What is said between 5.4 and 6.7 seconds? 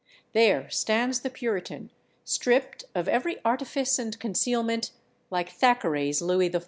Thackeray's Louis XIV.